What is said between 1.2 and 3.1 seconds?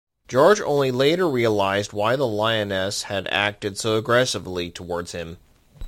realised why the lioness